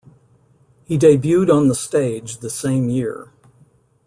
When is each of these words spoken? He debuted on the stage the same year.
He 0.85 0.97
debuted 0.97 1.53
on 1.53 1.67
the 1.67 1.75
stage 1.75 2.37
the 2.37 2.49
same 2.49 2.89
year. 2.89 3.29